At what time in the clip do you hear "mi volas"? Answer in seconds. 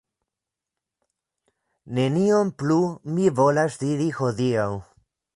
3.17-3.77